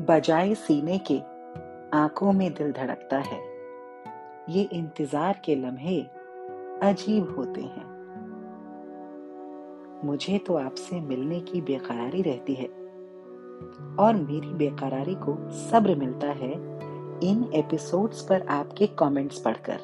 बजाय 0.00 0.54
सीने 0.54 0.98
के, 1.10 1.18
आँखों 1.96 2.32
में 2.32 2.54
दिल 2.54 2.72
धड़कता 2.72 3.18
है। 3.18 3.38
ये 4.48 4.62
इंतज़ार 4.62 5.40
के 5.44 5.54
लम्हे 5.54 6.00
अजीब 6.82 7.34
होते 7.36 7.60
हैं। 7.60 7.88
मुझे 10.04 10.38
तो 10.38 10.56
आपसे 10.56 11.00
मिलने 11.00 11.40
की 11.40 11.60
बेकरारी 11.60 12.22
रहती 12.22 12.54
है। 12.54 12.68
और 13.96 14.14
मेरी 14.14 14.54
बेकरारी 14.54 15.14
को 15.14 15.36
सब्र 15.50 15.94
मिलता 15.94 16.26
है 16.26 16.52
इन 17.30 17.50
एपिसोड्स 17.54 18.22
पर 18.22 18.46
आपके 18.48 18.86
कमेंट्स 18.86 19.38
पढ़कर। 19.38 19.78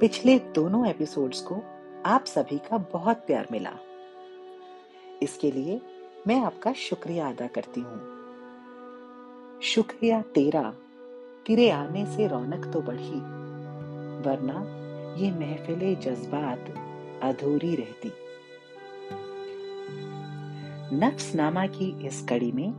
पिछले 0.00 0.38
दोनों 0.38 0.86
एपिसोड्स 0.86 1.40
को 1.40 1.62
आप 2.06 2.24
सभी 2.24 2.58
का 2.58 2.78
बहुत 2.92 3.16
प्यार 3.16 3.48
मिला। 3.52 3.76
इसके 5.22 5.50
लिए 5.50 5.80
मैं 6.26 6.40
आपका 6.40 6.72
शुक्रिया 6.72 7.28
अदा 7.28 7.46
करती 7.46 7.80
हूँ। 7.80 8.11
शुक्रिया 9.64 10.22
तेरा 10.22 10.62
तेरे 11.46 11.70
आने 11.70 12.06
से 12.06 12.26
रौनक 12.26 12.70
तो 12.72 12.80
बढ़ी। 12.80 13.20
वरना 14.28 14.54
ये 15.18 15.30
महफिले 15.30 15.94
जज्बात 15.94 16.74
अधूरी 17.22 17.74
रहती। 17.74 18.12
नफ्सनामा 20.96 21.66
की 21.66 22.06
इस 22.06 22.26
कड़ी 22.28 22.52
में 22.52 22.70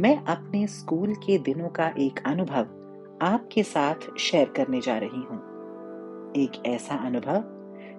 मैं 0.00 0.24
अपने 0.24 0.66
स्कूल 0.66 1.14
के 1.14 1.38
दिनों 1.38 1.68
का 1.68 1.88
एक 1.98 2.20
अनुभव 2.26 2.66
आपके 3.22 3.62
साथ 3.62 4.18
शेयर 4.18 4.48
करने 4.48 4.80
जा 4.80 4.98
रही 4.98 5.22
हूँ। 5.22 5.38
एक 6.36 6.62
ऐसा 6.66 6.94
अनुभव 6.94 7.44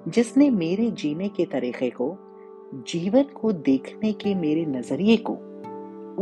जिसने 0.07 0.49
मेरे 0.49 0.91
जीने 0.91 1.29
के 1.29 1.45
तरीके 1.45 1.89
को, 1.89 2.17
जीवन 2.73 3.23
को 3.23 3.51
देखने 3.51 4.13
के 4.13 4.35
मेरे 4.35 4.65
नज़रिए 4.65 5.17
को, 5.17 5.33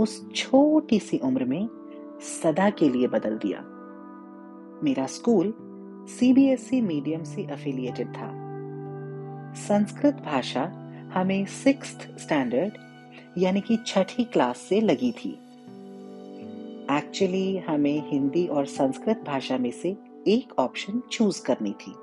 उस 0.02 0.33
छोटी 0.35 1.00
सी 1.00 1.17
उम्र 1.17 1.45
में 1.45 1.77
सदा 2.21 2.69
के 2.69 2.89
लिए 2.89 3.07
बदल 3.07 3.37
दिया। 3.37 3.61
मेरा 4.83 5.05
स्कूल 5.05 5.53
सीबीएसई 6.09 6.81
मीडियम 6.81 7.23
से 7.23 7.45
अफिलिएटेड 7.45 8.07
था। 8.07 8.47
संस्कृत 9.53 10.13
भाषा 10.13 10.63
हमें 11.13 11.45
सिक्स 11.45 11.97
स्टैंडर्ड 12.17 12.77
यानी 13.38 13.61
कि 13.61 13.77
छठी 13.88 14.23
क्लास 14.23 14.57
से 14.57 14.81
लगी 14.81 15.11
थी। 15.11 15.39
एक्चुअली 16.91 17.57
हमें 17.57 18.11
हिंदी 18.11 18.47
और 18.47 18.65
संस्कृत 18.65 19.23
भाषा 19.27 19.57
में 19.57 19.71
से 19.71 19.97
एक 20.27 20.59
ऑप्शन 20.59 21.01
चूज़ 21.11 21.43
करनी 21.43 21.71
थी। 21.71 21.95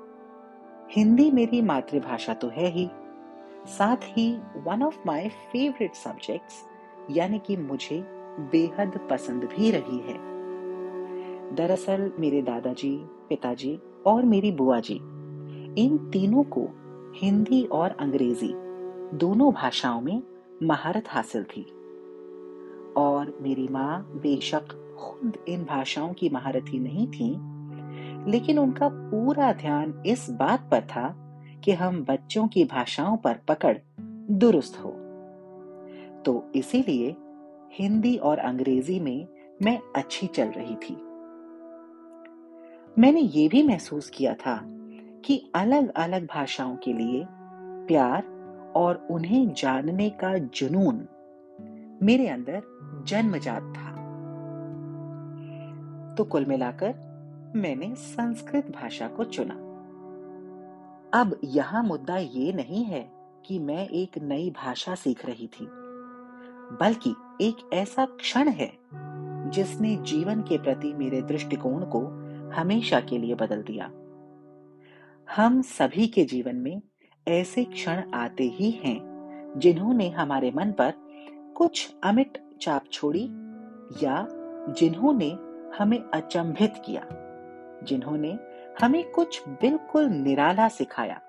हिंदी 0.91 1.31
मेरी 1.31 1.61
मातृभाषा 1.61 2.33
तो 2.33 2.47
है 2.47 2.71
ही। 2.71 2.89
साथ 3.67 3.97
ही 4.03 4.37
one 4.37 4.83
of 4.83 4.97
my 5.05 5.29
favourite 5.29 5.93
subjects 5.93 6.53
यानी 7.11 7.39
कि 7.39 7.57
मुझे 7.57 8.14
बेहद 8.39 8.99
पसंद 9.09 9.43
भी 9.43 9.71
रही 9.71 9.99
है। 9.99 10.17
दरअसल 11.55 12.11
मेरे 12.19 12.41
दादाजी, 12.41 12.97
पिताजी 13.29 13.79
और 14.05 14.25
मेरी 14.25 14.51
बुआ 14.51 14.79
जी, 14.79 14.95
इन 15.77 15.97
तीनों 16.13 16.43
को 16.43 16.67
हिंदी 17.15 17.63
और 17.63 17.89
अंग्रेज़ी 17.99 18.53
दोनों 19.17 19.51
भाषाओं 19.53 20.01
में 20.01 20.21
महारत 20.63 21.03
हासिल 21.07 21.43
थी। 21.43 21.65
और 22.97 23.37
मेरी 23.41 23.67
माँ 23.67 24.01
बेशक 24.15 24.67
खुद 24.99 25.37
इन 25.47 25.63
भाषाओं 25.63 26.13
की 26.13 26.29
महारत 26.29 26.65
ही 26.69 26.79
नहीं 26.79 27.07
थी, 27.07 27.29
लेकिन 28.31 28.59
उनका 28.59 28.89
पूरा 28.93 29.53
ध्यान 29.53 30.03
इस 30.05 30.29
बात 30.29 30.67
पर 30.71 30.81
था 30.81 31.07
कि 31.63 31.71
हम 31.71 32.03
बच्चों 32.03 32.47
की 32.47 32.63
भाषाओं 32.63 33.17
पर 33.17 33.37
पकड़ 33.47 33.77
दुरुस्त 34.31 34.79
हो। 34.79 34.89
तो 36.25 36.51
इसीलिए 36.55 37.15
हिंदी 37.79 38.17
और 38.17 38.37
अंग्रेज़ी 38.37 38.99
में 38.99 39.27
मैं 39.61 39.79
अच्छी 39.95 40.27
चल 40.27 40.47
रही 40.47 40.75
थी। 40.75 40.95
मैंने 43.01 43.19
ये 43.21 43.47
भी 43.47 43.63
महसूस 43.63 44.09
किया 44.09 44.33
था 44.33 44.61
कि 45.25 45.51
अलग 45.55 45.91
अलग 45.91 46.25
भाषाओं 46.25 46.75
के 46.75 46.93
लिए 46.93 47.25
प्यार 47.87 48.23
और 48.75 49.07
उन्हें 49.11 49.53
जानने 49.53 50.09
का 50.09 50.37
जुनून 50.37 51.07
मेरे 52.03 52.27
अंदर 52.27 52.63
जन्मजात 53.07 53.73
था। 53.77 53.91
तो 56.15 56.23
कुल 56.23 56.45
मिलाकर 56.45 56.93
मैंने 57.55 57.95
संस्कृत 57.95 58.71
भाषा 58.81 59.07
को 59.07 59.23
चुना। 59.23 59.53
अब 61.19 61.39
यहाँ 61.43 61.83
मुद्दा 61.83 62.17
ये 62.17 62.53
नहीं 62.53 62.83
है 62.83 63.11
कि 63.45 63.59
मैं 63.59 63.89
एक 63.89 64.17
नई 64.21 64.49
भाषा 64.49 64.95
सीख 64.95 65.25
रही 65.25 65.47
थी। 65.47 65.67
बल्कि 66.71 67.15
एक 67.41 67.69
ऐसा 67.73 68.05
क्षण 68.05 68.49
है 68.49 68.71
जिसने 69.49 69.95
जीवन 69.95 70.41
के 70.41 70.57
प्रति 70.57 70.93
मेरे 70.93 71.21
दृष्टिकोण 71.21 71.83
को 71.85 71.99
हमेशा 72.55 72.99
के 72.99 73.17
लिए 73.17 73.35
बदल 73.35 73.61
दिया। 73.61 73.85
हम 75.35 75.61
सभी 75.61 76.07
के 76.07 76.23
जीवन 76.23 76.55
में 76.55 76.81
ऐसे 77.27 77.63
क्षण 77.63 78.11
आते 78.13 78.43
ही 78.43 78.71
हैं 78.71 78.99
जिन्होंने 79.57 80.09
हमारे 80.09 80.51
मन 80.51 80.71
पर 80.71 80.93
कुछ 81.57 81.95
अमिट 82.03 82.37
चाप 82.61 82.83
छोड़ी 82.91 83.25
या 84.03 84.27
जिन्होंने 84.69 85.37
हमें 85.77 85.99
अचंभित 85.99 86.73
किया, 86.85 87.07
जिन्होंने 87.83 88.37
हमें 88.81 89.11
कुछ 89.11 89.47
बिल्कुल 89.47 90.05
निराला 90.05 90.67
सिखाया 90.67 91.21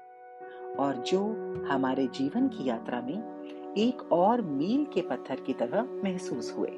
और 0.78 0.96
जो 0.96 1.22
हमारे 1.70 2.06
जीवन 2.06 2.48
की 2.48 2.68
यात्रा 2.68 3.00
में 3.00 3.35
एक 3.76 4.12
और 4.12 4.40
मील 4.40 4.86
के 4.94 5.00
पत्थर 5.00 5.36
की 5.36 5.52
तरह 5.52 5.82
महसूस 6.04 6.54
हुए। 6.58 6.68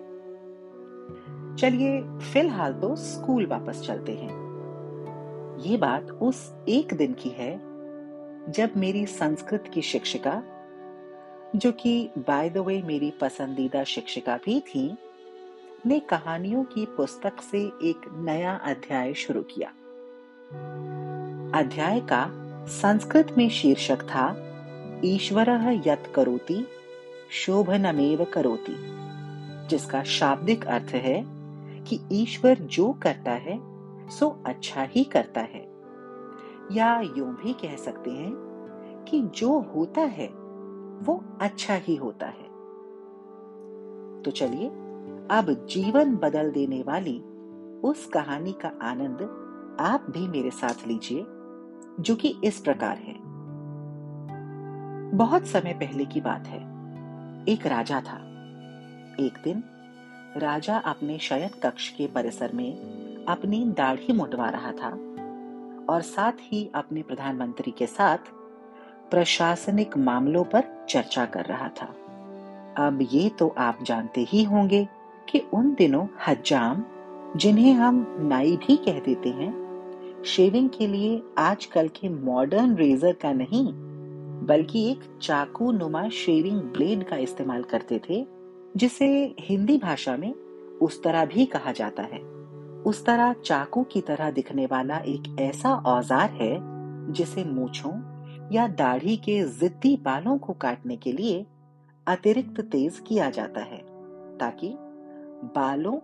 चलिए, 1.59 2.19
फ़िलहाल 2.33 2.73
तो 2.73 2.97
स्कूल 2.97 3.47
वापस 3.47 3.83
चलते 3.87 4.13
हैं। 4.13 4.49
ये 5.59 5.77
बात 5.77 6.11
उस 6.11 6.55
एक 6.69 6.95
दिन 6.95 7.13
की 7.13 7.29
है, 7.29 7.61
जब 8.53 8.71
मेरी 8.77 9.07
संस्कृत 9.07 9.65
की 9.75 9.83
शिक्षिका, 9.83 10.43
जो 11.57 11.73
कि 11.73 12.11
बाय 12.19 12.51
द 12.51 12.59
वे 12.59 12.83
मेरी 12.83 13.11
पसंदीदा 13.11 13.85
शिक्षिका 13.85 14.37
भी 14.37 14.61
थी, 14.61 14.97
ने 15.87 16.01
कहानियों 16.01 16.65
की 16.65 16.87
पुस्तक 16.87 17.41
से 17.41 17.59
एक 17.61 18.11
नया 18.13 18.55
अध्याय 18.55 19.15
शुरू 19.15 19.43
किया। 19.43 19.69
अध्याय 21.59 22.01
का 22.01 22.31
संस्कृत 22.67 23.35
में 23.39 23.51
शीर्षक 23.51 24.03
था, 24.03 24.45
ईश्वर 25.05 25.83
यत 25.87 26.13
करोति 26.15 26.67
शोभनमेव 27.31 28.27
करोति। 28.35 28.95
जिसका 29.69 30.03
शाब्दिक 30.03 30.67
अर्थ 30.67 30.91
है 30.91 31.25
कि 31.85 32.01
ईश्वर 32.13 32.55
जो 32.55 32.93
करता 33.03 33.31
है, 33.31 33.61
सो 34.09 34.43
अच्छा 34.47 34.83
ही 34.83 35.05
करता 35.05 35.41
है। 35.41 35.69
या 36.73 37.01
यूँ 37.01 37.37
भी 37.37 37.53
कह 37.53 37.77
सकते 37.77 38.11
हैं 38.11 38.33
कि 39.09 39.23
जो 39.23 39.61
होता 39.61 40.01
है, 40.01 40.29
वो 41.03 41.25
अच्छा 41.41 41.75
ही 41.75 41.95
होता 41.97 42.27
है। 42.27 42.49
तो 44.23 44.31
चलिए, 44.31 44.69
अब 45.31 45.67
जीवन 45.71 46.17
बदल 46.17 46.51
देने 46.51 46.83
वाली 46.83 47.21
उस 47.83 48.07
कहानी 48.07 48.53
का 48.53 48.73
आनंद 48.83 49.49
आप 49.81 50.07
भी 50.11 50.29
मेरे 50.29 50.51
साथ 50.51 50.89
लीजिए, 50.89 51.27
जो 52.01 52.15
कि 52.15 52.41
इस 52.45 52.61
प्रकार 52.61 52.99
है। 52.99 53.15
बहुत 55.17 55.47
समय 55.47 55.73
पहले 55.73 56.05
की 56.05 56.21
बात 56.21 56.47
है। 56.47 56.78
एक 57.49 57.67
राजा 57.67 58.01
था। 58.01 58.17
एक 59.21 59.39
दिन 59.45 59.63
राजा 60.37 60.77
अपने 60.77 61.19
शयन 61.19 61.49
कक्ष 61.63 61.89
के 61.89 62.07
परिसर 62.07 62.53
में 62.53 63.25
अपनी 63.29 63.65
दाढ़ी 63.65 64.13
मुटवा 64.13 64.49
रहा 64.49 64.73
था 64.73 64.91
और 65.89 66.03
साथ 66.03 66.33
ही 66.41 66.71
अपने 66.75 67.03
प्रधानमंत्री 67.03 67.71
के 67.71 67.87
साथ 67.87 68.19
प्रशासनिक 69.11 69.97
मामलों 69.99 70.45
पर 70.45 70.87
चर्चा 70.89 71.25
कर 71.27 71.45
रहा 71.45 71.69
था। 71.69 71.87
अब 72.79 73.09
ये 73.13 73.29
तो 73.29 73.55
आप 73.59 73.79
जानते 73.83 74.21
ही 74.21 74.43
होंगे 74.45 74.89
कि 75.29 75.39
उन 75.55 75.75
दिनों 75.75 76.07
हजाम 76.27 76.85
जिन्हें 77.37 77.73
हम 77.75 78.07
नाई 78.21 78.57
भी 78.57 78.77
कह 78.77 79.01
देते 79.01 79.29
हैं, 79.29 80.23
शेविंग 80.27 80.71
के 80.71 80.87
लिए 80.87 81.23
आजकल 81.39 81.89
के 81.89 82.09
मॉडर्न 82.09 82.77
रेजर 82.77 83.13
का 83.13 83.33
नहीं 83.33 83.67
बल्कि 84.49 84.91
एक 84.91 85.01
चाकू 85.23 85.71
नुमा 85.73 86.09
शेविंग 86.09 86.61
ब्लेड 86.61 87.05
का 87.05 87.17
इस्तेमाल 87.17 87.63
करते 87.63 88.01
थे, 88.09 88.27
जिसे 88.77 89.07
हिंदी 89.41 89.79
भाषा 89.79 90.17
में 90.17 90.33
उस 90.83 91.03
तरह 91.03 91.25
भी 91.25 91.47
कहा 91.47 91.73
जाता 91.73 92.03
है। 92.03 92.21
उस 92.83 93.05
तरह 93.07 93.33
चाकू 93.33 93.83
की 93.83 94.01
तरह 94.01 94.31
दिखने 94.31 94.67
वाला 94.67 94.99
एक 94.99 95.37
ऐसा 95.41 95.75
औज़ार 95.87 96.31
है, 96.31 96.59
जिसे 97.13 97.45
मूछों 97.45 97.93
या 98.53 98.67
दाढ़ी 98.69 99.17
के 99.17 99.43
जिद्दी 99.51 99.97
बालों 99.97 100.39
को 100.39 100.53
काटने 100.53 100.97
के 100.97 101.13
लिए 101.13 101.47
अतिरिक्त 102.07 102.61
तेज 102.61 103.03
किया 103.07 103.31
जाता 103.31 103.61
है, 103.61 103.79
ताकि 104.39 104.75
बालों 105.57 105.99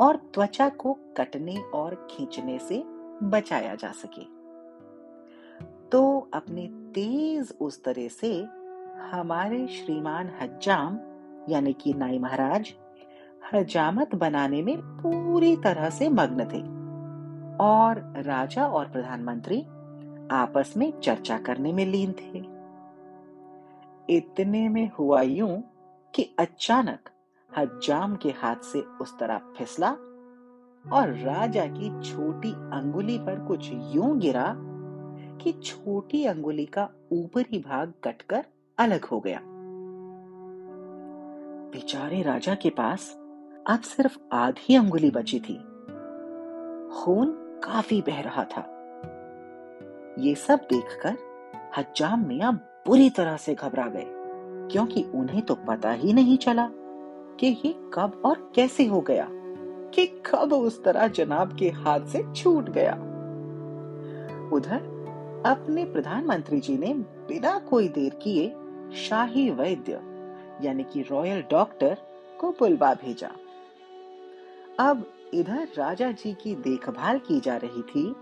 और 0.00 0.16
त्वचा 0.34 0.68
को 0.68 0.92
कटने 1.16 1.56
और 1.74 1.94
खींचने 2.10 2.58
से 2.58 2.82
बचाया 3.22 3.74
जा 3.74 3.92
सके। 3.92 4.37
तो 5.92 6.28
अपने 6.34 6.66
तेज 6.66 7.54
उस 7.60 7.84
तरह 7.84 8.08
से 8.08 8.46
हमारे 9.10 9.66
श्रीमान 9.66 10.30
हज्जाम, 10.42 10.98
यानी 11.48 11.72
कि 11.72 11.94
नाई 11.94 12.18
महाराज, 12.18 12.74
हजामत 13.54 14.14
बनाने 14.14 14.62
में 14.62 14.78
पूरी 14.78 15.56
तरह 15.56 15.90
से 15.90 16.08
मग्न 16.08 16.44
थे। 16.44 16.78
और 17.64 18.14
राजा 18.16 18.66
और 18.66 18.88
प्रधानमंत्री 18.88 19.62
आपस 20.32 20.74
में 20.76 21.00
चर्चा 21.00 21.38
करने 21.38 21.72
में 21.72 21.86
लीन 21.86 22.12
थे। 22.12 22.58
इतने 24.16 24.68
में 24.68 24.90
हुआ 24.98 25.22
यूँ 25.22 25.62
कि 26.14 26.36
अचानक 26.38 27.10
हजाम 27.56 28.16
के 28.16 28.28
हाथ 28.28 28.56
से 28.56 28.80
उस 28.80 29.18
तरह 29.18 29.40
फिसला 29.56 29.90
और 30.92 31.08
राजा 31.08 31.66
की 31.66 32.02
छोटी 32.02 32.52
अंगुली 32.52 33.18
पर 33.18 33.44
कुछ 33.44 33.70
यूँ 33.72 34.18
गिरा 34.18 34.54
कि 35.42 35.52
छोटी 35.52 36.24
अंगुली 36.24 36.66
का 36.66 36.88
ऊपरी 37.12 37.58
भाग 37.58 37.92
कटकर 38.04 38.44
अलग 38.78 39.04
हो 39.04 39.20
गया। 39.20 39.40
बेचारे 41.72 42.22
राजा 42.22 42.54
के 42.54 42.70
पास 42.70 43.10
अब 43.66 43.80
सिर्फ़ 43.80 44.18
आधी 44.32 44.76
अंगुली 44.76 45.10
बची 45.10 45.40
थी। 45.40 45.54
खून 46.94 47.32
काफ़ी 47.64 48.00
बह 48.00 48.20
रहा 48.20 48.44
था। 48.44 48.62
ये 50.18 50.34
सब 50.34 50.66
देखकर 50.70 51.16
हजाम 51.76 52.26
मिया 52.26 52.50
बुरी 52.86 53.10
तरह 53.10 53.36
से 53.36 53.54
घबरा 53.54 53.86
गए, 53.86 54.06
क्योंकि 54.72 55.02
उन्हें 55.14 55.42
तो 55.42 55.54
पता 55.54 55.90
ही 55.90 56.12
नहीं 56.12 56.36
चला 56.36 56.68
कि 57.40 57.46
ये 57.64 57.72
कब 57.94 58.22
और 58.24 58.52
कैसे 58.54 58.86
हो 58.86 59.00
गया, 59.00 59.28
कि 59.94 60.06
कब 60.26 60.52
उस 60.52 60.82
तरह 60.84 61.08
जनाब 61.08 61.56
के 61.56 61.68
हाथ 61.68 62.00
से 62.00 62.22
छूट 62.34 62.68
गया। 62.68 62.92
उधर 64.52 64.97
अपने 65.46 65.84
प्रधानमंत्री 65.84 66.60
जी 66.60 66.76
ने 66.78 66.92
बिना 67.28 67.58
कोई 67.58 67.88
देर 67.88 68.14
किए 68.14 68.48
शाही 68.96 69.50
वैद्य, 69.50 70.00
यानी 70.62 70.84
कि 70.84 71.02
रॉयल 71.02 71.42
डॉक्टर, 71.50 71.96
को 72.40 72.50
बुलवा 72.50 72.94
भेजा। 72.94 73.30
अब 74.80 75.04
इधर 75.34 75.68
राजा 75.78 76.10
जी 76.12 76.32
की 76.32 76.54
देखभाल 76.54 77.18
की 77.18 77.40
जा 77.40 77.56
रही 77.56 77.82
थी, 77.82 78.14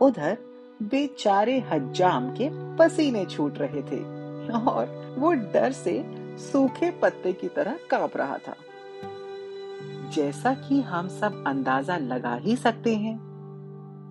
उधर 0.00 0.38
बेचारे 0.82 1.58
हज्जाम 1.60 2.30
के 2.30 2.48
पसीने 2.76 3.24
छूट 3.26 3.58
रहे 3.58 3.82
थे 3.82 4.02
और 4.52 5.14
वो 5.18 5.32
डर 5.32 5.72
से 5.72 6.04
सूखे 6.38 6.90
पत्ते 6.90 7.32
की 7.32 7.48
तरह 7.48 7.78
काँप 7.90 8.16
रहा 8.16 8.38
था। 8.38 8.56
जैसा 10.14 10.54
कि 10.54 10.80
हम 10.80 11.08
सब 11.08 11.44
अंदाज़ा 11.46 11.96
लगा 11.96 12.34
ही 12.34 12.56
सकते 12.56 12.94
हैं 12.94 13.18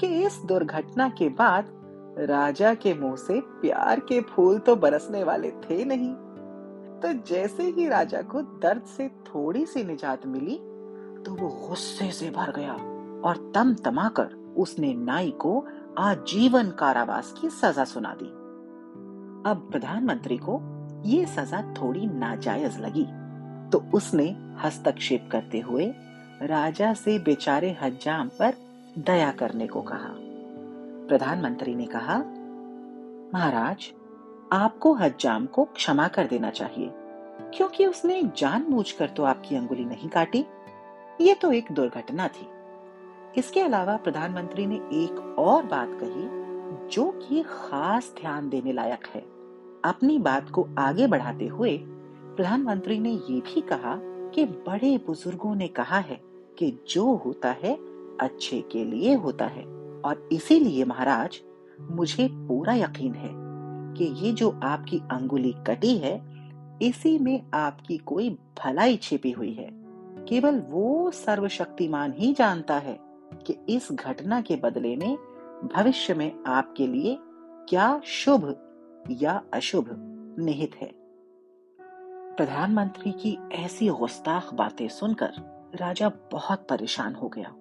कि 0.01 0.07
इस 0.07 0.41
दुर्घटना 0.45 1.09
के 1.09 1.29
बाद 1.29 1.82
राजा 2.17 2.73
के 2.73 2.93
मुँह 2.93 3.15
से 3.15 3.39
प्यार 3.61 3.99
के 3.99 4.19
फूल 4.21 4.57
तो 4.59 4.75
बरसने 4.75 5.23
वाले 5.23 5.51
थे 5.61 5.83
नहीं। 5.85 6.13
तो 7.01 7.13
जैसे 7.27 7.63
ही 7.69 7.87
राजा 7.87 8.21
को 8.21 8.41
दर्द 8.41 8.83
से 8.87 9.07
थोड़ी 9.27 9.65
सी 9.65 9.83
निजात 9.83 10.25
मिली 10.25 10.55
तो 11.25 11.33
वो 11.35 11.47
गुस्से 11.67 12.11
से 12.11 12.29
भर 12.29 12.51
गया 12.51 12.73
और 13.23 13.37
तम 13.55 13.73
तमाकर 13.75 14.35
उसने 14.57 14.93
नाई 14.93 15.31
को 15.31 15.65
आजीवन 15.97 16.69
कारावास 16.69 17.33
की 17.41 17.49
सजा 17.49 17.83
सुना 17.83 18.13
दी। 18.21 18.29
अब 19.49 19.67
प्रधानमंत्री 19.71 20.37
को 20.37 20.59
ये 21.05 21.25
सजा 21.25 21.61
थोड़ी 21.73 22.05
नाजायज 22.07 22.79
लगी 22.81 23.05
तो 23.71 23.83
उसने 23.93 24.25
हस्तक्षेप 24.63 25.29
करते 25.31 25.59
हुए 25.59 25.93
राजा 26.41 26.93
से 26.93 27.17
बेचारे 27.19 27.77
हज्जाम 27.81 28.27
पर 28.39 28.53
दया 28.97 29.31
करने 29.31 29.67
को 29.67 29.81
कहा। 29.81 30.13
प्रधानमंत्री 31.07 31.75
ने 31.75 31.85
कहा, 31.85 32.17
महाराज, 33.33 33.91
आपको 34.51 34.93
हज्जाम 34.93 35.45
को 35.45 35.63
क्षमा 35.65 36.07
कर 36.07 36.27
देना 36.27 36.49
चाहिए, 36.49 36.89
क्योंकि 37.53 37.85
उसने 37.85 38.21
जानबूझकर 38.37 39.09
तो 39.09 39.23
आपकी 39.23 39.55
अंगुली 39.55 39.85
नहीं 39.85 40.09
काटी। 40.09 40.45
ये 41.21 41.33
तो 41.33 41.51
एक 41.51 41.71
दुर्घटना 41.71 42.27
थी। 42.27 42.47
इसके 43.37 43.61
अलावा 43.61 43.97
प्रधानमंत्री 43.97 44.65
ने 44.65 44.75
एक 44.75 45.35
और 45.39 45.65
बात 45.65 45.97
कही, 46.03 46.87
जो 46.87 47.11
कि 47.11 47.43
खास 47.43 48.13
ध्यान 48.21 48.49
देने 48.49 48.73
लायक 48.73 49.07
है। 49.15 49.21
अपनी 49.85 50.17
बात 50.19 50.49
को 50.49 50.67
आगे 50.77 51.07
बढ़ाते 51.07 51.47
हुए 51.47 51.77
प्रधानमंत्री 52.35 52.99
ने 52.99 53.11
ये 53.11 53.39
भी 53.41 53.61
कहा 53.61 53.97
कि 54.29 54.45
बड़े 54.45 54.97
बुज़ुर्गों 54.97 55.55
ने 55.55 55.67
कहा 55.67 55.97
है 55.97 56.19
कि 56.57 56.71
जो 56.89 57.15
होता 57.15 57.51
है, 57.63 57.77
अच्छे 58.21 58.61
के 58.71 58.83
लिए 58.85 59.13
होता 59.15 59.45
है। 59.45 59.72
और 60.05 60.29
इसीलिए 60.31 60.85
महाराज, 60.85 61.41
मुझे 61.81 62.27
पूरा 62.31 62.73
यकीन 62.73 63.13
है 63.13 63.31
कि 63.97 64.25
ये 64.25 64.31
जो 64.31 64.59
आपकी 64.63 64.99
अंगुली 65.11 65.55
कटी 65.67 65.97
है, 65.97 66.33
इसी 66.81 67.19
में 67.19 67.51
आपकी 67.53 67.97
कोई 67.97 68.29
भलाई 68.29 68.97
छिपी 68.97 69.31
हुई 69.31 69.53
है। 69.53 69.69
केवल 70.25 70.59
वो 70.59 71.11
सर्वशक्तिमान 71.11 72.13
ही 72.17 72.33
जानता 72.33 72.77
है 72.77 72.99
कि 73.47 73.57
इस 73.69 73.91
घटना 73.91 74.41
के 74.41 74.55
बदले 74.55 74.95
में 74.95 75.17
भविष्य 75.75 76.13
में 76.13 76.43
आपके 76.47 76.87
लिए 76.87 77.17
क्या 77.69 78.01
शुभ 78.05 78.55
या 79.11 79.41
अशुभ 79.53 79.85
निहित 80.39 80.75
है। 80.75 80.91
प्रधानमंत्री 82.37 83.11
की 83.11 83.37
ऐसी 83.51 83.87
गुस्ताख 83.87 84.53
बातें 84.53 84.87
सुनकर 84.87 85.31
राजा 85.75 86.11
बहुत 86.31 86.67
परेशान 86.69 87.15
हो 87.15 87.29
गया। 87.29 87.55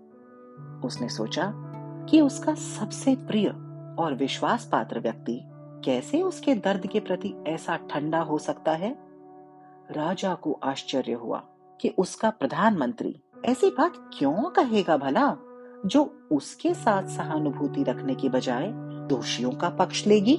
उसने 0.85 1.09
सोचा 1.09 1.71
कि 2.10 2.20
उसका 2.20 2.54
सबसे 2.54 3.16
प्रिय 3.16 3.49
और 3.99 4.14
विश्वास 4.14 4.69
पात्र 4.72 5.00
व्यक्ति 5.00 5.40
कैसे 5.84 6.22
उसके 6.22 6.54
दर्द 6.54 6.87
के 6.87 7.00
प्रति 7.00 7.34
ऐसा 7.46 7.76
ठंडा 7.76 8.20
हो 8.20 8.38
सकता 8.38 8.72
है? 8.72 8.99
राजा 9.90 10.34
को 10.34 10.60
आश्चर्य 10.62 11.12
हुआ 11.12 11.38
कि 11.81 11.88
उसका 11.88 12.31
प्रधानमंत्री 12.31 13.22
ऐसी 13.44 13.70
बात 13.70 13.93
क्यों 14.19 14.50
कहेगा 14.50 14.96
भला, 14.96 15.37
जो 15.87 16.28
उसके 16.32 16.75
साथ 16.75 17.08
सहानुभूति 17.08 17.82
रखने 17.82 18.14
के 18.14 18.28
बजाय 18.28 18.72
दोषियों 19.08 19.50
का 19.50 19.69
पक्ष 19.69 20.06
लेगी? 20.06 20.38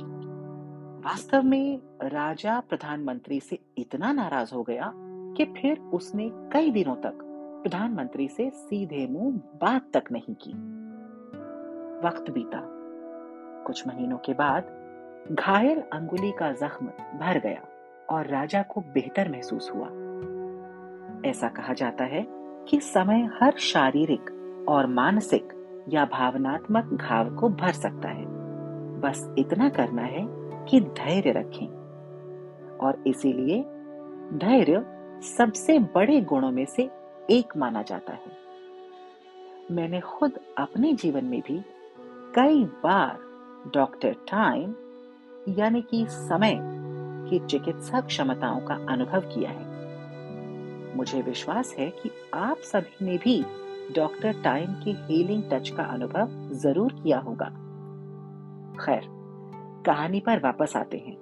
वास्तव 1.06 1.44
में 1.44 1.82
राजा 2.04 2.60
प्रधानमंत्री 2.60 3.40
से 3.40 3.60
इतना 3.78 4.12
नाराज़ 4.12 4.56
हो 4.56 4.64
गया 4.64 4.94
कि 5.38 5.46
फिर 5.46 5.80
उसने 5.80 6.32
कई 6.34 6.72
दिनों 6.72 6.96
तक 6.96 7.20
प्रधानमंत्री 7.64 8.28
से 8.28 8.50
सीधे 8.50 9.08
मुँह 9.08 9.36
बात 9.36 9.92
तक 9.94 10.04
नहीं 10.12 10.36
की। 10.42 10.83
वक्त 12.04 12.32
बीता। 12.32 12.60
कुछ 13.64 13.88
महीनों 13.88 14.18
के 14.18 14.34
बाद 14.34 14.64
घायल 15.32 15.84
अंगुली 15.94 16.32
का 16.32 16.52
जख्म 16.52 16.86
भर 17.20 17.40
गया 17.40 17.62
और 18.10 18.28
राजा 18.28 18.62
को 18.62 18.82
बेहतर 18.82 19.30
महसूस 19.30 19.72
हुआ। 19.76 19.88
ऐसा 21.30 21.48
कहा 21.48 21.74
जाता 21.74 22.04
है 22.04 22.28
कि 22.68 22.80
समय 22.80 23.30
हर 23.42 23.54
शारीरिक 23.58 24.22
और 24.70 24.88
मानसिक 24.88 25.54
या 25.90 26.06
भावनात्मक 26.06 26.86
घाव 26.86 27.36
को 27.36 27.50
भर 27.50 27.72
सकता 27.72 28.10
है। 28.10 28.26
बस 29.00 29.36
इतना 29.38 29.70
करना 29.70 30.02
है 30.02 30.28
कि 30.66 30.82
धैर्य 30.82 31.32
रखें। 31.32 31.68
और 32.78 33.04
इसीलिए 33.08 33.64
धैर्य 34.38 34.86
सबसे 35.22 35.80
बड़े 35.80 36.22
गुणों 36.22 36.52
में 36.52 36.66
से 36.66 36.90
एक 37.30 37.58
माना 37.58 37.82
जाता 37.82 38.14
है। 38.14 38.44
मैंने 39.72 40.00
खुद 40.00 40.32
अपने 40.58 40.94
जीवन 40.94 41.26
में 41.26 41.42
भी 41.42 41.66
कई 42.36 42.64
बार 42.66 43.20
डॉक्टर 43.74 44.14
टाइम, 44.14 44.74
यानी 45.50 45.82
कि 45.82 46.06
समय, 46.10 46.60
की 47.30 47.40
चिकित्सा 47.40 48.02
क्षमताओं 48.02 48.60
का 48.60 48.76
अनुभव 48.76 49.20
किया 49.20 49.50
है। 49.50 50.96
मुझे 50.98 51.22
विश्वास 51.22 51.76
है 51.80 51.90
कि 51.90 52.12
आप 52.34 52.58
सभी 52.58 53.06
ने 53.06 53.18
भी 53.18 53.46
डॉक्टर 53.96 54.42
टाइम 54.42 54.74
के 54.74 54.92
हीलिंग 54.92 55.44
टच 55.52 55.70
का 55.70 55.84
अनुभव 55.84 56.30
ज़रूर 56.54 56.94
किया 56.94 57.20
होगा। 57.20 57.46
खैर, 58.86 59.02
कहानी 59.86 60.20
पर 60.20 60.40
वापस 60.40 60.74
आते 60.76 60.98
हैं। 60.98 61.16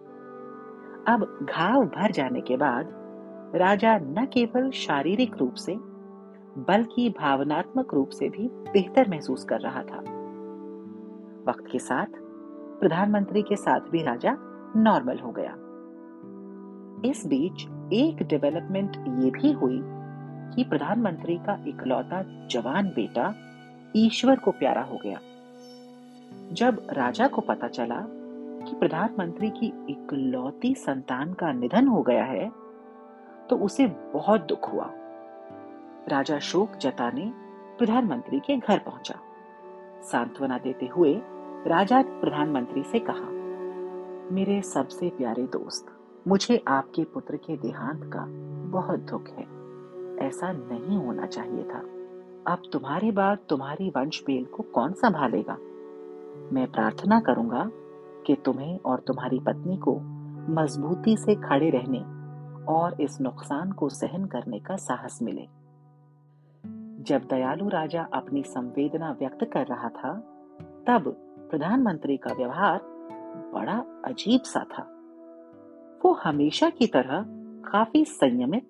अब 1.08 1.48
घाव 1.52 1.86
भर 1.86 2.12
जाने 2.12 2.42
के 2.42 2.58
बाद 2.58 2.94
राजा 3.56 3.98
न 3.98 4.28
केवल 4.34 4.72
शारीरिक 4.72 5.38
रूप 5.38 5.54
से, 5.54 5.76
बल्कि 6.58 7.10
भावनात्मक 7.10 7.94
रूप 7.94 8.10
से 8.10 8.30
भी 8.30 8.48
बेहतर 8.48 9.10
महसूस 9.10 9.44
कर 9.44 9.60
रहा 9.60 9.84
था। 9.84 10.11
वक्त 11.48 11.66
के 11.72 11.80
साथ 11.80 12.20
प्रधानमंत्री 12.80 13.42
के 13.42 13.56
साथ 13.56 13.90
भी 13.92 14.04
राजा 14.04 14.36
नॉर्मल 14.76 15.20
हो 15.20 15.32
गया। 15.32 15.52
इस 17.10 17.26
बीच 17.26 17.62
एक 17.94 18.24
डेवलपमेंट 18.24 18.98
ये 18.98 19.32
भी 19.32 19.52
हुई 19.52 19.80
कि 20.56 20.64
प्रधानमंत्री 20.64 21.38
का 21.38 21.58
इकलौता 21.68 22.22
जवान 22.48 22.88
बेटा 22.88 23.34
ईश्वर 23.96 24.40
को 24.40 24.52
प्यारा 24.52 24.82
हो 24.82 25.00
गया। 25.06 25.20
जब 26.52 26.82
राजा 26.92 27.28
को 27.28 27.42
पता 27.42 27.68
चला 27.68 28.00
कि 28.62 28.76
प्रधानमंत्री 28.76 29.50
की 29.50 29.74
इकलौती 29.90 30.74
संतान 30.76 31.34
का 31.34 31.52
निधन 31.52 31.88
हो 31.88 32.02
गया 32.02 32.24
है 32.24 32.50
तो 33.50 33.58
उसे 33.58 33.88
बहुत 34.14 34.48
दुख 34.48 34.72
हुआ। 34.74 34.90
राजा 36.08 36.40
शोक 36.40 36.76
जताने 36.76 37.32
प्रधानमंत्री 37.78 38.40
के 38.40 38.58
घर 38.58 38.80
पहुँचा। 38.80 39.20
सांत्वना 40.04 40.58
देते 40.58 40.86
हुए 40.86 41.22
राजा 41.68 42.02
प्रधानमंत्री 42.02 42.84
से 42.84 43.00
कहा, 43.00 43.42
मेरे 44.36 44.62
सबसे 44.62 45.10
प्यारे 45.10 45.44
दोस्त, 45.44 45.86
मुझे 46.28 46.64
आपके 46.68 47.04
पुत्र 47.04 47.36
के 47.36 47.58
देहांत 47.58 48.12
का 48.14 48.26
बहुत 48.70 49.00
दुख 49.00 49.28
है। 49.28 49.62
ऐसा 50.28 50.52
नहीं 50.52 50.98
होना 50.98 51.26
चाहिए 51.26 51.64
था। 51.64 51.80
अब 52.48 52.62
तुम्हारे 52.74 53.12
बाद 53.12 53.38
तुम्हारी 53.50 53.90
वंश 53.90 54.24
बेल 54.28 54.46
को 54.46 54.64
कौन 54.64 54.94
संभालेगा? 54.94 55.58
मैं 56.54 56.72
प्रार्थना 56.72 57.20
करूँगा 57.20 57.70
कि 58.26 58.36
तुम्हें 58.46 58.80
और 58.86 59.00
तुम्हारी 59.00 59.40
पत्नी 59.40 59.78
को 59.78 60.00
मजबूती 60.54 61.18
से 61.18 61.36
खड़े 61.36 61.70
रहने 61.70 62.00
और 62.66 63.02
इस 63.02 63.22
नुकसान 63.22 63.72
को 63.72 63.90
सहन 63.90 64.26
करने 64.26 64.60
का 64.60 64.76
साहस 64.76 65.20
मिले। 65.22 65.61
जब 67.02 67.22
दयालु 67.30 67.70
राजा 67.70 68.08
अपनी 68.14 68.44
संवेदना 68.44 69.12
व्यक्त 69.12 69.50
कर 69.54 69.66
रहा 69.66 69.90
था, 69.90 70.14
तब 70.88 71.04
प्रधानमंत्री 71.52 72.18
का 72.18 72.34
व्यवहार 72.34 72.80
बड़ा 73.54 74.02
अजीब 74.06 74.42
सा 74.42 74.60
था। 74.60 74.84
वो 76.06 76.14
हमेशा 76.14 76.70
की 76.70 76.88
तरह 76.88 77.26
काफ़ी 77.72 78.06
संयमित 78.06 78.70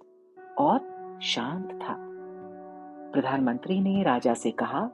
और 0.58 0.80
शांत 1.22 1.70
था। 1.74 1.96
प्रधानमंत्री 3.14 3.82
ने 3.82 4.04
राजा 4.04 4.34
से 4.34 4.52
कहा, 4.52 4.90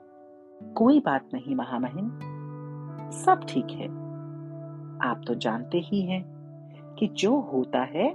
कोई 0.63 1.00
बात 1.00 1.29
नहीं 1.34 1.56
महामहिम, 1.56 2.10
सब 3.12 3.46
ठीक 3.50 3.67
है। 3.72 3.88
आप 5.10 5.22
तो 5.27 5.36
जानते 5.36 5.77
ही 5.77 6.01
हैं 6.01 6.24
कि 7.00 7.08
जो 7.08 7.39
होता 7.39 7.79
है, 7.79 8.10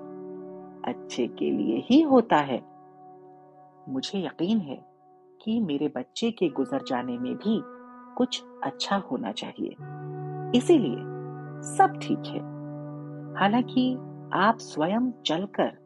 अच्छे 0.83 1.27
के 1.27 1.51
लिए 1.51 1.79
ही 1.79 2.03
होता 2.03 2.37
है। 2.37 2.63
मुझे 3.89 4.27
यकीन 4.27 4.59
है 4.59 4.92
कि 5.43 5.61
मेरे 5.61 5.89
बच्चे 5.89 6.31
के 6.31 6.49
गुजर 6.49 6.83
जाने 6.87 7.19
में 7.19 7.35
भी 7.35 7.61
कुछ 8.17 8.43
अच्छा 8.63 8.97
होना 8.97 9.33
चाहिए। 9.33 9.77
इसीलिए 10.59 10.97
सब 11.77 11.99
ठीक 12.03 12.19
है। 12.19 12.41
हालाँकि 13.41 13.95
आप 14.35 14.59
स्वयं 14.59 15.11
चलकर 15.27 15.79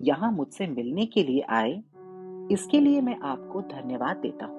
यहाँ 0.00 0.32
मुझसे 0.32 0.66
मिलने 0.66 1.06
के 1.06 1.22
लिए 1.22 1.40
आए, 1.40 1.82
इसके 2.52 2.80
लिए 2.80 3.00
मैं 3.00 3.18
आपको 3.20 3.60
धन्यवाद 3.60 4.16
देता 4.16 4.46
हूँ। 4.46 4.58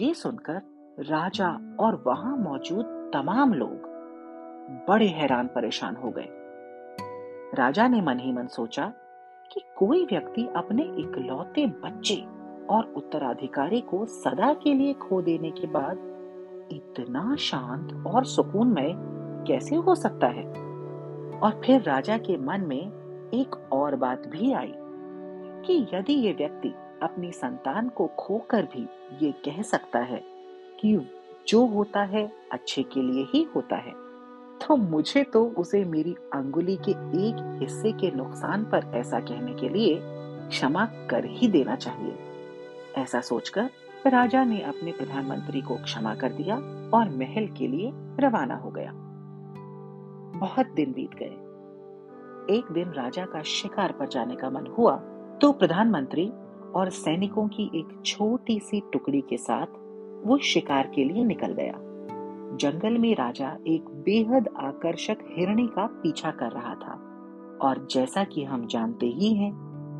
ये 0.00 0.14
सुनकर 0.14 0.60
राजा 1.00 1.76
और 1.80 2.02
वहाँ 2.06 2.36
मौजूद 2.36 3.10
तमाम 3.14 3.54
लोग 3.54 3.92
बड़े 4.88 5.06
हैरान 5.06 5.46
परेशान 5.46 5.96
हो 5.96 6.10
गए। 6.10 6.28
राजा 7.54 7.88
ने 7.88 8.00
मन 8.00 8.18
ही 8.18 8.32
मन 8.32 8.46
सोचा 8.46 8.92
कि 9.52 9.60
कोई 9.78 10.04
व्यक्ति 10.04 10.48
अपने 10.56 10.82
इकलौते 10.82 11.66
बच्चे 11.66 12.33
और 12.70 12.94
उत्तराधिकारी 12.96 13.80
को 13.80 14.06
सदा 14.06 14.54
के 14.54 14.74
लिए 14.74 14.92
खो 14.92 15.22
देने 15.22 15.50
के 15.50 15.66
बाद 15.66 15.96
इतना 16.72 17.36
शांत 17.36 18.06
और 18.06 18.24
सुकूनमय 18.24 18.94
कैसे 19.46 19.76
हो 19.76 19.94
सकता 19.94 20.26
है? 20.26 20.44
और 21.40 21.60
फिर 21.64 21.82
राजा 21.82 22.18
के 22.18 22.36
मन 22.36 22.60
में 22.60 22.92
एक 23.34 23.72
और 23.72 23.96
बात 23.96 24.26
भी 24.26 24.52
आई 24.52 24.72
कि 25.66 25.86
यदि 25.94 26.12
ये 26.12 26.32
व्यक्ति 26.32 26.74
अपनी 27.02 27.32
संतान 27.32 27.88
को 27.88 28.06
खोकर 28.06 28.62
भी 28.62 28.88
ये 29.26 29.32
कह 29.32 29.62
सकता 29.62 29.98
है 29.98 30.22
कि 30.80 31.10
जो 31.48 31.66
होता 31.66 32.02
है 32.02 32.32
अच्छे 32.52 32.82
के 32.82 33.02
लिए 33.02 33.24
ही 33.24 33.42
होता 33.42 33.76
है 33.76 33.92
तो 34.66 34.76
मुझे 34.76 35.22
तो 35.22 35.46
उसे 35.46 35.84
मेरी 35.84 36.16
अंगुली 36.32 36.76
के 36.76 36.90
एक 37.28 37.58
हिस्से 37.60 37.92
के 37.92 38.10
नुकसान 38.10 38.64
पर 38.64 38.92
ऐसा 38.94 39.20
कहने 39.20 39.54
के 39.54 39.68
लिए 39.68 40.00
क्षमा 40.48 40.84
कर 40.84 41.24
ही 41.24 41.48
देना 41.48 41.76
चाहिए। 41.76 42.33
ऐसा 42.98 43.20
सोचकर 43.20 43.70
राजा 44.06 44.44
ने 44.44 44.60
अपने 44.60 44.92
प्रधानमंत्री 44.92 45.60
को 45.60 45.76
क्षमा 45.76 46.14
कर 46.14 46.32
दिया 46.32 46.56
और 46.94 47.10
महल 47.10 47.46
के 47.46 47.66
लिए 47.66 47.90
रवाना 48.20 48.56
हो 48.56 48.70
गया। 48.70 48.92
बहुत 50.38 50.66
दिन 50.66 50.92
बीत 50.92 51.14
गए। 51.14 51.32
एक 52.56 52.72
दिन 52.72 52.90
राजा 52.90 53.24
का 53.24 53.42
शिकार 53.42 53.92
पर 53.92 54.08
जाने 54.08 54.36
का 54.36 54.50
मन 54.50 54.66
हुआ 54.78 54.96
तो 55.40 55.52
प्रधानमंत्री 55.52 56.32
और 56.74 56.90
सैनिकों 56.90 57.48
की 57.48 57.70
एक 57.74 58.02
छोटी 58.06 58.58
सी 58.58 58.82
टुकड़ी 58.92 59.20
के 59.20 59.36
साथ 59.36 59.66
वो 60.26 60.38
शिकार 60.38 60.90
के 60.94 61.04
लिए 61.04 61.24
निकल 61.24 61.52
गया। 61.52 61.74
जंगल 62.56 62.98
में 62.98 63.14
राजा 63.14 63.56
एक 63.66 63.84
बेहद 63.84 64.48
आकर्षक 64.56 65.16
हिरणी 65.30 65.66
का 65.66 65.86
पीछा 66.02 66.30
कर 66.30 66.50
रहा 66.50 66.74
था 66.74 66.92
और 67.62 67.86
जैसा 67.90 68.24
कि 68.24 68.44
हम 68.44 68.66
जानते 68.66 69.06
ही 69.06 69.34
हैं 69.34 69.52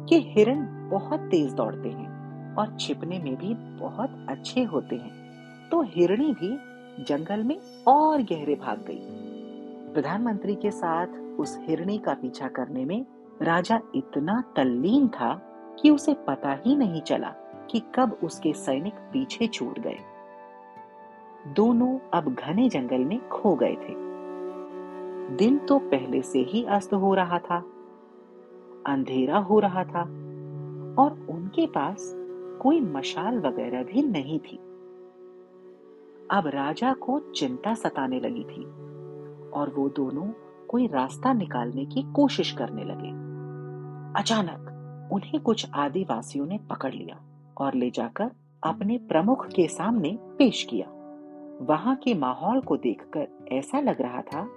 कि 0.09 0.21
हिरण 0.21 0.91
बहुत 0.91 1.21
तेज 1.21 1.53
दौड़ते 1.53 1.89
हैं। 1.89 2.14
और 2.59 2.77
छिपने 2.81 3.19
में 3.19 3.35
भी 3.37 3.55
बहुत 3.81 4.27
अच्छे 4.29 4.63
होते 4.63 4.97
हैं। 4.97 5.69
तो 5.71 5.83
हिरणी 5.83 6.33
भी 6.33 6.57
जंगल 7.05 7.43
में 7.43 7.59
और 7.87 8.23
गहरे 8.23 8.55
भाग 8.55 8.85
गई। 8.89 9.93
प्रधानमंत्री 9.93 10.55
के 10.55 10.71
साथ 10.71 11.07
उस 11.39 11.57
हिरणी 11.61 11.99
का 11.99 12.15
पीछा 12.15 12.49
करने 12.49 12.85
में 12.85 13.05
राजा 13.43 13.81
इतना 13.95 14.43
तल्लीन 14.57 15.09
था 15.09 15.35
कि 15.81 15.91
उसे 15.91 16.15
पता 16.15 16.53
ही 16.67 16.77
नहीं 16.77 17.01
चला 17.01 17.33
कि 17.71 17.83
कब 17.95 18.19
उसके 18.25 18.53
सैनिक 18.53 18.95
पीछे 19.13 19.47
छूट 19.47 19.79
गए। 19.79 19.99
दोनों 21.55 21.99
अब 22.15 22.35
घने 22.35 22.69
जंगल 22.69 23.05
में 23.05 23.29
खो 23.29 23.55
गए 23.55 23.75
थे। 23.75 24.03
दिन 25.37 25.59
तो 25.59 25.79
पहले 25.79 26.23
से 26.23 26.39
ही 26.39 26.65
अस्त 26.65 26.95
हो 26.95 27.15
रहा 27.15 27.39
था, 27.39 27.59
अंधेरा 28.87 29.39
हो 29.39 29.59
रहा 29.59 29.85
था 29.85 30.03
और 30.99 31.27
उनके 31.31 31.67
पास 31.67 32.13
कोई 32.65 32.81
मशाल 32.81 33.39
वगैरह 33.39 33.83
भी 33.83 34.03
नहीं 34.03 34.39
थी। 34.39 34.57
अब 36.31 36.47
राजा 36.47 36.93
को 36.93 37.19
चिंता 37.19 37.75
सताने 37.75 38.21
लगी 38.21 38.45
थी 38.45 38.65
और 39.51 39.75
वो 39.77 39.89
दोनों 39.89 40.33
कोई 40.67 40.87
रास्ता 40.87 41.33
निकालने 41.33 41.85
की 41.87 42.13
कोशिश 42.13 42.53
करने 42.53 42.85
लगे। 42.85 43.11
अचानक 44.21 44.71
उन्हें 45.13 45.43
कुछ 45.43 45.67
आदिवासियों 45.75 46.47
ने 46.47 46.59
पकड़ 46.71 46.95
लिया 46.95 47.21
और 47.59 47.75
ले 47.75 47.91
जाकर 47.91 48.31
अपने 48.65 48.99
प्रमुख 48.99 49.47
के 49.47 49.69
सामने 49.69 50.19
पेश 50.39 50.63
किया। 50.63 50.87
वहाँ 51.61 51.97
के 51.97 52.15
माहौल 52.15 52.61
को 52.61 52.77
देखकर 52.77 53.49
ऐसा 53.53 53.81
लग 53.81 54.01
रहा 54.01 54.21
था 54.21 54.49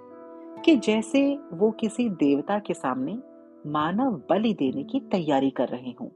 कि 0.64 0.76
जैसे 0.76 1.38
वो 1.52 1.70
किसी 1.70 2.08
देवता 2.08 2.58
के 2.58 2.74
सामने 2.74 3.18
मानव 3.66 4.22
बलि 4.30 4.54
देने 4.54 4.84
की 4.84 5.00
तैयारी 5.00 5.50
कर 5.50 5.68
रहे 5.68 5.94
हों। 6.00 6.08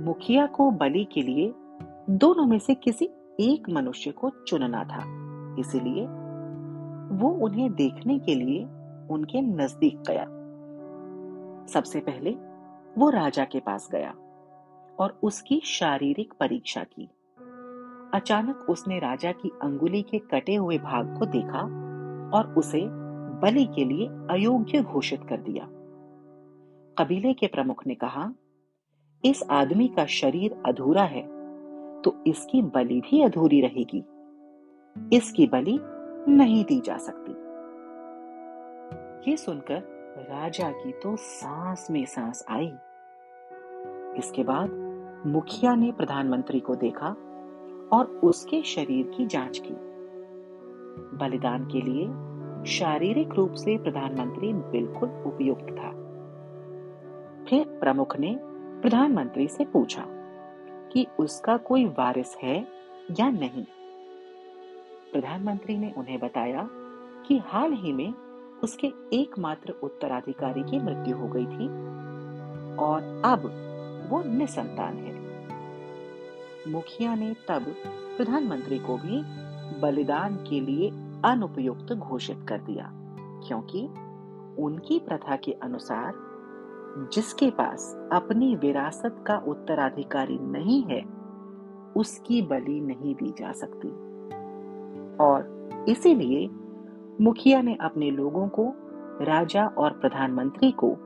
मुखिया 0.00 0.46
को 0.46 0.70
बलि 0.70 1.04
के 1.04 1.22
लिए 1.22 1.52
दोनों 2.10 2.46
में 2.46 2.58
से 2.58 2.74
किसी 2.74 3.04
एक 3.40 3.70
मनुष्य 3.70 4.10
को 4.10 4.30
चुनना 4.46 4.84
था। 4.84 5.02
इसलिए 5.60 6.06
वो 7.16 7.30
उन्हें 7.30 7.74
देखने 7.74 8.18
के 8.18 8.34
लिए 8.34 8.64
उनके 9.10 9.40
नज़दीक 9.40 9.98
गया। 9.98 10.24
सबसे 11.66 12.00
पहले 12.00 12.30
वो 12.98 13.10
राजा 13.10 13.44
के 13.44 13.60
पास 13.60 13.88
गया 13.92 14.14
और 14.98 15.20
उसकी 15.22 15.60
शारीरिक 15.64 16.34
परीक्षा 16.40 16.84
की। 16.84 17.08
अचानक 18.14 18.66
उसने 18.70 18.98
राजा 18.98 19.32
की 19.32 19.50
अंगुली 19.62 20.02
के 20.02 20.18
कटे 20.18 20.54
हुए 20.54 20.78
भाग 20.78 21.18
को 21.18 21.26
देखा 21.26 21.60
और 22.36 22.54
उसे 22.58 22.86
बलि 23.40 23.64
के 23.64 23.84
लिए 23.84 24.06
अयोग्य 24.06 24.82
घोषित 24.82 25.20
कर 25.28 25.36
दिया। 25.36 25.64
कबीले 26.98 27.32
के 27.32 27.46
प्रमुख 27.46 27.86
ने 27.86 27.94
कहा 27.94 28.32
इस 29.24 29.42
आदमी 29.50 29.86
का 29.88 30.04
शरीर 30.06 30.54
अधूरा 30.66 31.02
है 31.02 31.22
तो 32.02 32.14
इसकी 32.26 32.62
बलि 32.62 33.00
भी 33.00 33.22
अधूरी 33.22 33.60
रहेगी। 33.60 34.04
इसकी 35.12 35.46
बलि 35.46 35.78
नहीं 36.28 36.64
दी 36.64 36.80
जा 36.80 36.96
सकती। 36.96 37.32
ये 39.30 39.36
सुनकर 39.36 39.82
राजा 40.30 40.70
की 40.70 40.92
तो 40.92 41.16
सांस 41.16 41.86
में 41.90 42.04
सांस 42.04 42.44
आई। 42.50 42.72
इसके 44.18 44.44
बाद 44.44 44.70
मुखिया 45.26 45.74
ने 45.74 45.92
प्रधानमंत्री 45.92 46.60
को 46.60 46.74
देखा 46.74 47.08
और 47.92 48.20
उसके 48.24 48.62
शरीर 48.64 49.10
की 49.16 49.26
जाँच 49.26 49.58
की। 49.58 49.74
बलिदान 51.18 51.66
के 51.66 51.80
लिए 51.80 52.06
शारीरिक 52.70 53.34
रूप 53.34 53.52
से 53.54 53.78
प्रधानमंत्री 53.78 54.52
बिल्कुल 54.52 55.08
उपयुक्त 55.26 55.72
था। 55.72 55.90
फिर 57.44 57.78
प्रमुख 57.80 58.16
ने 58.18 58.38
प्रधानमंत्री 58.76 59.48
से 59.48 59.64
पूछा 59.64 60.04
कि 60.92 61.06
उसका 61.18 61.56
कोई 61.56 61.84
वारिस 61.84 62.36
है 62.36 62.56
या 63.20 63.28
नहीं? 63.30 63.64
प्रधानमंत्री 65.12 65.76
ने 65.78 65.92
उन्हें 65.96 66.18
बताया 66.18 66.68
कि 67.26 67.38
हाल 67.38 67.72
ही 67.72 67.92
में 67.92 68.14
उसके 68.62 68.86
एकमात्र 69.12 69.74
उत्तराधिकारी 69.82 70.62
की 70.62 70.78
मृत्यु 70.78 71.16
हो 71.16 71.28
गई 71.28 71.46
थी 71.46 71.68
और 72.76 73.22
अब 73.24 73.46
वो 74.10 74.22
निसंतान 74.22 74.96
है। 74.96 75.14
मुखिया 76.72 77.14
ने 77.14 77.34
तब 77.48 77.74
प्रधानमंत्री 78.16 78.78
को 78.78 78.96
भी 78.96 79.22
बलिदान 79.80 80.36
के 80.36 80.60
लिए 80.60 80.90
अनुपयुक्त 81.24 81.92
घोषित 81.92 82.46
कर 82.48 82.58
दिया, 82.58 82.90
क्योंकि 83.48 83.82
उनकी 84.62 84.98
प्रथा 84.98 85.36
के 85.36 85.52
अनुसार 85.52 86.25
जिसके 86.96 87.50
पास 87.50 87.94
अपनी 88.12 88.54
विरासत 88.56 89.16
का 89.26 89.36
उत्तराधिकारी 89.38 90.38
नहीं 90.38 90.82
है, 90.82 91.02
उसकी 91.96 92.42
बलि 92.42 92.80
नहीं 92.80 93.14
दी 93.14 93.32
जा 93.38 93.52
सकती। 93.52 93.88
और 95.16 95.84
इसीलिए 95.88 96.48
मुखिया 97.20 97.60
ने 97.62 97.76
अपने 97.80 98.10
लोगों 98.10 98.48
को, 98.48 98.72
राजा 99.22 99.66
और 99.66 99.90
प्रधानमंत्री 99.90 100.70
को 100.70 100.96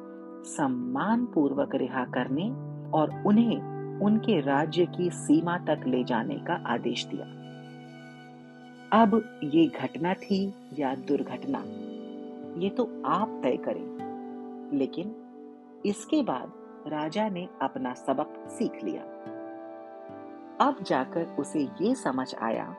सम्मान 0.46 1.26
पूर्वक 1.26 1.74
रिहा 1.74 2.04
करने 2.04 2.50
और 2.90 3.22
उन्हें 3.26 4.00
उनके 4.00 4.40
राज्य 4.40 4.86
की 4.86 5.10
सीमा 5.10 5.58
तक 5.58 5.84
ले 5.86 6.04
जाने 6.04 6.34
का 6.34 6.54
आदेश 6.66 7.06
दिया। 7.06 7.26
अब 8.92 9.40
ये 9.44 9.66
घटना 9.66 10.14
थी 10.14 10.54
या 10.78 10.94
दुर्घटना, 11.08 11.62
ये 12.60 12.70
तो 12.70 12.88
आप 13.06 13.40
तय 13.42 13.56
करें, 13.56 14.78
लेकिन 14.78 15.14
इसके 15.86 16.22
बाद 16.22 16.52
राजा 16.86 17.28
ने 17.28 17.48
अपना 17.62 17.94
सबक 17.94 18.48
सीख 18.48 18.84
लिया। 18.84 19.02
अब 20.60 20.82
जाकर 20.82 21.36
उसे 21.38 21.68
ये 21.82 21.94
समझ 21.94 22.34
आया 22.34 22.76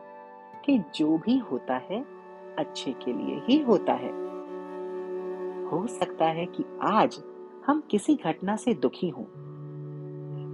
कि 0.65 0.83
जो 0.95 1.17
भी 1.17 1.37
होता 1.37 1.75
है, 1.75 2.05
अच्छे 2.59 2.91
के 2.91 3.13
लिए 3.13 3.41
ही 3.45 3.61
होता 3.61 3.93
है। 3.93 4.11
हो 5.69 5.87
सकता 5.87 6.25
है 6.25 6.45
कि 6.45 6.63
आज 6.81 7.23
हम 7.67 7.83
किसी 7.91 8.15
घटना 8.15 8.55
से 8.55 8.73
दुखी 8.73 9.09
हों, 9.09 9.25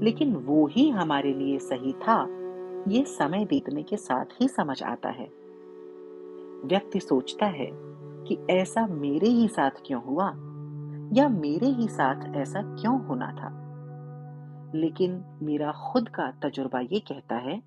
लेकिन 0.03 0.35
वो 0.35 0.67
ही 0.67 0.89
हमारे 0.89 1.33
लिए 1.33 1.59
सही 1.59 1.93
था, 1.93 2.27
ये 2.87 3.03
समय 3.05 3.45
बीतने 3.45 3.83
के 3.83 3.97
साथ 3.97 4.41
ही 4.41 4.47
समझ 4.47 4.83
आता 4.83 5.09
है। 5.09 5.27
व्यक्ति 6.65 6.99
सोचता 6.99 7.45
है 7.45 7.69
कि 8.27 8.37
ऐसा 8.49 8.87
मेरे 8.87 9.27
ही 9.27 9.47
साथ 9.47 9.71
क्यों 9.85 10.03
हुआ? 10.03 10.46
या 11.13 11.29
मेरे 11.29 11.67
ही 11.67 11.87
साथ 11.87 12.35
ऐसा 12.35 12.61
क्यों 12.61 13.05
होना 13.05 13.31
था? 13.31 13.67
लेकिन 14.75 15.39
मेरा 15.41 15.71
खुद 15.71 16.09
का 16.09 16.31
तजुर्बा 16.31 16.79
ये 16.79 16.99
कहता 16.99 17.35
है 17.35 17.63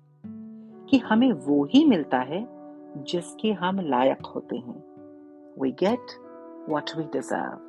कि 0.89 0.97
हमें 0.97 1.31
वो 1.31 1.65
ही 1.65 1.85
मिलता 1.85 2.17
है 2.17 2.47
जिसके 3.03 3.53
हम 3.53 3.79
लायक 3.79 4.25
होते 4.25 4.57
हैं। 4.57 4.83
We 5.61 5.71
get 5.71 6.05
what 6.69 6.83
we 6.97 7.03
deserve 7.03 7.67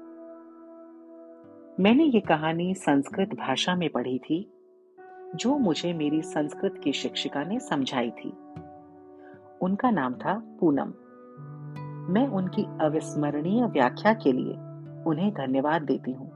मैंने 1.81 2.05
ये 2.05 2.21
कहानी 2.21 2.75
संस्कृत 2.75 3.29
भाषा 3.29 3.75
में 3.75 3.91
पढ़ी 3.91 4.19
थी, 4.19 4.53
जो 5.35 5.59
मुझे 5.59 5.93
मेरी 5.93 6.23
संस्कृत 6.23 6.81
की 6.85 6.93
शिक्षिका 6.93 7.45
ने 7.45 7.61
समझाई 7.61 8.11
थी। 8.11 8.31
उनका 9.61 9.91
नाम 9.91 10.15
था 10.15 10.57
पूनम। 10.61 10.93
मैं 12.13 12.27
उनकी 12.27 12.65
अविस्मरणीय 12.81 13.67
व्याख्या 13.67 14.15
के 14.15 14.33
लिए 14.33 14.72
उन्हें 15.07 15.33
धन्यवाद 15.35 15.83
देती 15.83 16.13
हूँ। 16.13 16.31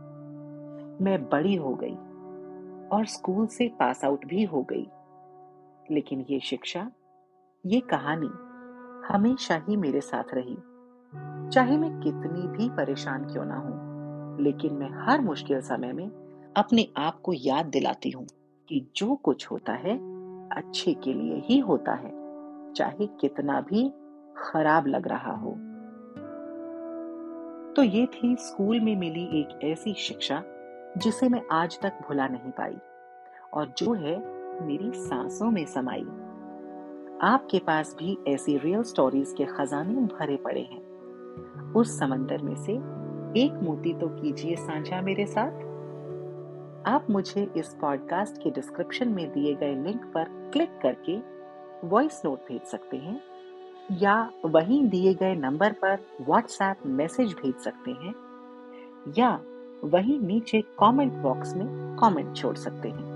मैं 1.01 1.29
बड़ी 1.29 1.55
हो 1.55 1.75
गई 1.75 1.95
और 2.89 3.07
स्कूल 3.07 3.47
से 3.47 3.69
पास 3.69 4.05
आउट 4.05 4.27
भी 4.27 4.45
हो 4.45 4.63
गई। 4.63 4.87
लेकिन 5.91 6.27
ये 6.31 6.41
शिक्षा, 6.41 6.91
ये 7.67 7.81
कहानी 7.81 8.31
हमेशा 9.09 9.63
ही 9.69 9.77
मेरे 9.77 10.01
साथ 10.01 10.35
रही। 10.35 10.57
चाहे 11.51 11.77
मैं 11.77 12.01
कितनी 12.01 12.49
भी 12.49 12.69
परेशान 12.69 13.25
क्यों 13.25 13.45
ना 13.45 13.57
हूँ, 13.57 14.41
लेकिन 14.41 14.75
मैं 14.75 14.91
हर 15.07 15.21
मुश्किल 15.21 15.61
समय 15.61 15.93
में 15.93 16.09
अपने 16.57 16.89
आप 16.97 17.21
को 17.21 17.33
याद 17.33 17.67
दिलाती 17.67 18.11
हूँ 18.11 18.27
कि 18.69 18.91
जो 18.97 19.15
कुछ 19.15 19.51
होता 19.51 19.73
है, 19.73 19.99
अच्छे 20.49 20.95
के 20.95 21.13
लिए 21.13 21.43
ही 21.45 21.59
होता 21.59 21.95
है, 21.95 22.11
चाहे 22.73 23.07
कितना 23.07 23.61
भी 23.61 23.95
खराब 24.37 24.87
लग 24.87 25.09
रहा 25.09 25.37
हो। 25.37 25.57
तो 27.77 27.83
ये 27.83 28.07
थी 28.07 28.37
स्कूल 28.37 28.81
में 28.81 28.97
मिली 28.97 29.41
एक 29.41 29.65
ऐसी 29.65 29.95
शिक्षा, 29.95 30.43
जिसे 30.99 31.29
मैं 31.29 31.43
आज 31.53 31.81
तक 31.81 31.93
भुला 32.09 32.27
नहीं 32.27 32.51
पाई, 32.51 32.77
और 33.53 33.75
जो 33.79 33.93
है 33.93 34.19
मेरी 34.67 34.91
सांसों 34.95 35.51
में 35.51 35.67
समाई। 35.67 36.07
आपके 37.23 37.59
पास 37.59 37.97
भी 37.99 38.19
ऐसी 38.29 38.59
रियल 38.59 38.83
स्टोरीज 38.83 39.35
के 39.39 39.45
खजाने 39.45 39.95
भरे 39.95 40.37
पड़े 40.37 40.61
हैं। 40.61 41.73
उस 41.73 41.99
समंदर 41.99 42.43
में 42.43 42.57
से 42.57 42.73
एक 43.45 43.61
मोती 43.63 43.95
तो 43.95 44.09
कीजिए 44.09 44.57
साझा 44.57 45.01
मेरे 45.01 45.27
साथ। 45.27 45.53
आप 46.87 47.07
मुझे 47.11 47.53
इस 47.57 47.77
पॉडकास्ट 47.81 48.43
के 48.43 48.51
डिस्क्रिप्शन 48.51 49.09
में 49.09 49.33
दिए 49.33 49.55
गए 49.55 49.75
लिंक 49.75 50.05
पर 50.05 50.51
क्लिक 50.53 50.79
करके 50.83 51.19
वॉइस 51.89 52.23
नोट 52.25 52.39
भेज 52.39 52.63
सकते 52.63 52.97
हैं। 52.97 53.21
या 53.93 54.31
वहीं 54.45 54.89
दिए 54.89 55.15
गए 55.15 55.35
नंबर 55.35 55.73
पर 55.73 55.99
व्हाट्सएप 56.21 56.87
मैसेज 56.87 57.33
भेज 57.33 57.55
सकते 57.55 57.91
हैं, 57.91 58.15
या 59.19 59.31
वहीं 59.85 60.19
नीचे 60.21 60.61
कमेंट 60.61 61.13
बॉक्स 61.13 61.55
में 61.57 61.67
कमेंट 61.97 62.37
छोड़ 62.37 62.57
सकते 62.57 62.89
हैं। 62.89 63.15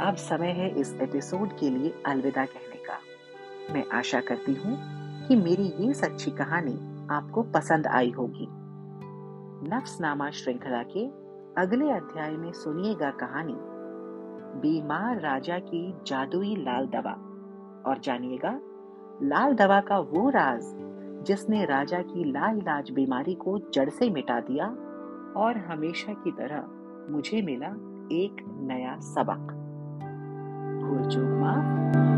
अब 0.00 0.14
समय 0.14 0.50
है 0.50 0.68
इस 0.80 0.94
एपिसोड 0.94 1.58
के 1.58 1.70
लिए 1.70 1.92
अलविदा 2.06 2.44
कहने 2.44 2.82
का। 2.84 2.98
मैं 3.74 3.84
आशा 3.88 4.20
करती 4.20 4.54
हूँ 4.54 4.76
कि 5.28 5.36
मेरी 5.36 5.72
ये 5.78 5.92
सच्ची 5.94 6.30
कहानी 6.30 6.74
आपको 7.10 7.42
पसंद 7.42 7.86
आई 7.86 8.10
होगी। 8.10 8.46
नफ्सनामा 9.68 10.30
श्रृंखला 10.30 10.82
के 10.82 11.06
अगले 11.60 11.90
अध्याय 11.90 12.30
में 12.30 12.52
सुनिएगा 12.52 13.10
कहानी, 13.10 13.56
बीमार 14.60 15.20
राजा 15.20 15.58
की 15.58 15.82
जादुई 16.06 16.54
लाल 16.56 16.86
दवा, 16.86 17.12
और 17.86 17.98
जानिएगा 17.98 18.60
लाल 19.22 19.54
दवा 19.54 19.80
का 19.80 19.98
वो 19.98 20.30
राज 20.30 20.60
जिसने 21.26 21.64
राजा 21.64 21.98
की 21.98 22.32
लाल 22.32 22.56
लाइलाज 22.56 22.90
बीमारी 22.90 23.34
को 23.34 23.58
जड़ 23.74 23.90
से 23.90 24.10
मिटा 24.10 24.40
दिया 24.40 24.66
और 25.36 25.58
हमेशा 25.58 26.12
की 26.12 26.30
तरह 26.30 26.64
मुझे 27.12 27.42
मिला 27.42 27.66
एक 28.12 28.36
नया 28.62 28.98
सबक। 29.00 29.56
माफ़ 31.18 32.09